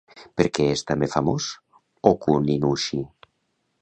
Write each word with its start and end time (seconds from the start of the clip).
Per 0.39 0.45
què 0.57 0.63
és 0.77 0.83
també 0.91 1.09
famós 1.11 1.49
Ōkuninushi? 2.13 3.03